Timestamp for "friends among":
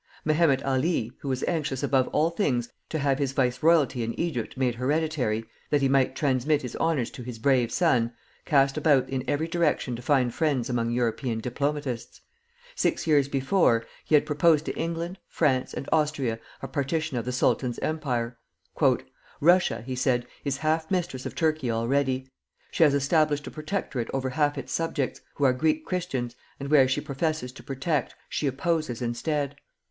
10.33-10.89